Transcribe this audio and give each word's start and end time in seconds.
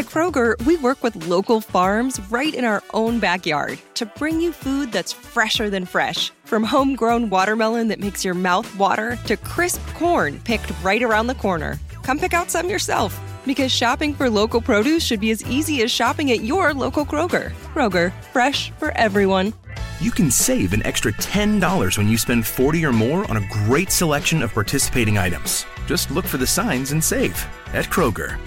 At 0.00 0.06
Kroger, 0.06 0.56
we 0.64 0.78
work 0.78 1.02
with 1.02 1.26
local 1.26 1.60
farms 1.60 2.18
right 2.30 2.54
in 2.54 2.64
our 2.64 2.82
own 2.94 3.18
backyard 3.20 3.78
to 3.96 4.06
bring 4.06 4.40
you 4.40 4.50
food 4.50 4.92
that's 4.92 5.12
fresher 5.12 5.68
than 5.68 5.84
fresh. 5.84 6.32
From 6.44 6.64
homegrown 6.64 7.28
watermelon 7.28 7.88
that 7.88 8.00
makes 8.00 8.24
your 8.24 8.32
mouth 8.32 8.66
water 8.78 9.18
to 9.26 9.36
crisp 9.36 9.86
corn 9.88 10.40
picked 10.44 10.72
right 10.82 11.02
around 11.02 11.26
the 11.26 11.34
corner. 11.34 11.78
Come 12.02 12.18
pick 12.18 12.32
out 12.32 12.50
some 12.50 12.70
yourself 12.70 13.12
because 13.44 13.70
shopping 13.70 14.14
for 14.14 14.30
local 14.30 14.62
produce 14.62 15.04
should 15.04 15.20
be 15.20 15.32
as 15.32 15.44
easy 15.44 15.82
as 15.82 15.90
shopping 15.90 16.30
at 16.30 16.44
your 16.44 16.72
local 16.72 17.04
Kroger. 17.04 17.50
Kroger, 17.74 18.10
fresh 18.32 18.70
for 18.78 18.92
everyone. 18.92 19.52
You 20.00 20.12
can 20.12 20.30
save 20.30 20.72
an 20.72 20.86
extra 20.86 21.12
$10 21.12 21.98
when 21.98 22.08
you 22.08 22.16
spend 22.16 22.46
40 22.46 22.86
or 22.86 22.92
more 22.94 23.30
on 23.30 23.36
a 23.36 23.48
great 23.66 23.90
selection 23.90 24.42
of 24.42 24.54
participating 24.54 25.18
items. 25.18 25.66
Just 25.86 26.10
look 26.10 26.24
for 26.24 26.38
the 26.38 26.46
signs 26.46 26.92
and 26.92 27.04
save 27.04 27.44
at 27.74 27.84
Kroger. 27.84 28.38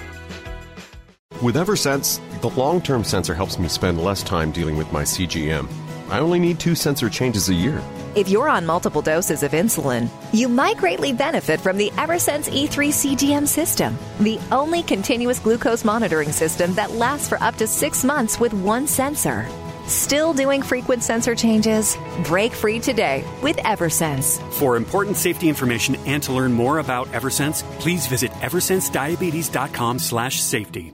With 1.41 1.55
Eversense, 1.55 2.19
the 2.41 2.49
long 2.49 2.81
term 2.81 3.03
sensor 3.03 3.33
helps 3.33 3.57
me 3.59 3.67
spend 3.67 4.01
less 4.01 4.23
time 4.23 4.51
dealing 4.51 4.77
with 4.77 4.89
my 4.91 5.03
CGM. 5.03 5.67
I 6.09 6.19
only 6.19 6.39
need 6.39 6.59
two 6.59 6.75
sensor 6.75 7.09
changes 7.09 7.49
a 7.49 7.53
year. 7.53 7.81
If 8.15 8.29
you're 8.29 8.47
on 8.47 8.65
multiple 8.65 9.01
doses 9.01 9.41
of 9.41 9.53
insulin, 9.53 10.07
you 10.31 10.47
might 10.47 10.77
greatly 10.77 11.11
benefit 11.11 11.59
from 11.59 11.77
the 11.77 11.89
Eversense 11.91 12.51
E3 12.51 12.91
CGM 12.91 13.47
system, 13.47 13.97
the 14.19 14.39
only 14.51 14.83
continuous 14.83 15.39
glucose 15.39 15.83
monitoring 15.83 16.31
system 16.31 16.75
that 16.75 16.91
lasts 16.91 17.27
for 17.27 17.41
up 17.41 17.55
to 17.55 17.65
six 17.65 18.03
months 18.03 18.39
with 18.39 18.53
one 18.53 18.85
sensor. 18.85 19.47
Still 19.87 20.33
doing 20.33 20.61
frequent 20.61 21.01
sensor 21.03 21.33
changes? 21.35 21.97
Break 22.25 22.53
free 22.53 22.79
today 22.79 23.25
with 23.41 23.57
Eversense. 23.57 24.39
For 24.53 24.77
important 24.77 25.17
safety 25.17 25.49
information 25.49 25.95
and 26.05 26.21
to 26.23 26.31
learn 26.31 26.53
more 26.53 26.77
about 26.77 27.07
Eversense, 27.07 27.63
please 27.79 28.07
visit 28.07 28.31
eversensediabetes.com/safety. 28.33 30.93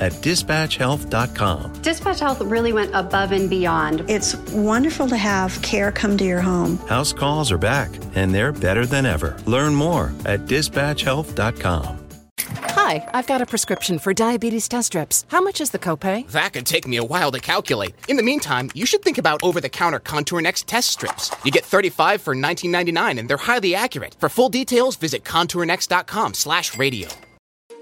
at 0.00 0.12
dispatchhealth.com. 0.12 1.72
Dispatch 1.82 2.20
Health 2.20 2.40
really 2.40 2.72
went 2.72 2.94
above 2.94 3.32
and 3.32 3.50
beyond. 3.50 4.08
It's 4.08 4.36
wonderful 4.52 5.08
to 5.08 5.16
have 5.16 5.60
care 5.62 5.92
come 5.92 6.16
to 6.18 6.24
your 6.24 6.40
home. 6.40 6.78
House 6.88 7.12
calls 7.12 7.52
are 7.52 7.58
back, 7.58 7.90
and 8.14 8.34
they're 8.34 8.52
better 8.52 8.86
than 8.86 9.06
ever. 9.06 9.36
Learn 9.46 9.74
more 9.74 10.12
at 10.24 10.46
dispatchhealth.com. 10.46 11.98
Hi, 12.38 13.08
I've 13.12 13.26
got 13.26 13.42
a 13.42 13.46
prescription 13.46 13.98
for 13.98 14.14
diabetes 14.14 14.68
test 14.68 14.88
strips. 14.88 15.24
How 15.28 15.40
much 15.40 15.60
is 15.60 15.70
the 15.70 15.78
copay? 15.78 16.30
That 16.30 16.52
could 16.52 16.66
take 16.66 16.86
me 16.86 16.98
a 16.98 17.04
while 17.04 17.32
to 17.32 17.40
calculate. 17.40 17.94
In 18.06 18.16
the 18.16 18.22
meantime, 18.22 18.70
you 18.74 18.86
should 18.86 19.02
think 19.02 19.18
about 19.18 19.42
over-the-counter 19.42 19.98
Contour 20.00 20.40
Next 20.40 20.68
test 20.68 20.90
strips. 20.90 21.32
You 21.44 21.50
get 21.50 21.64
35 21.64 22.20
for 22.20 22.36
19.99 22.36 23.18
and 23.18 23.28
they're 23.28 23.38
highly 23.38 23.74
accurate. 23.74 24.14
For 24.20 24.28
full 24.28 24.50
details, 24.50 24.94
visit 24.96 25.24
contournext.com/radio. 25.24 27.08